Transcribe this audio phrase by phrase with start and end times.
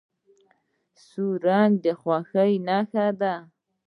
[1.05, 3.35] سور رنګ د خوښۍ نښه ده.